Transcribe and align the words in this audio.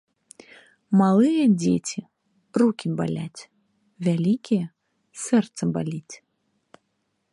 Малыя 1.01 1.43
дзеці– 1.59 2.01
рукі 2.61 2.87
баляць, 3.01 3.41
вялікія– 4.07 4.65
сэрца 5.27 5.63
баліць 5.77 6.15